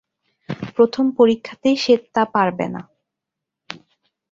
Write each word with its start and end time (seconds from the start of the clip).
প্রথম 0.75 1.05
পরীক্ষাতেই 1.11 1.77
সে 1.77 1.93
তা 2.15 2.23
পারবে 2.33 2.65
না। 2.67 2.81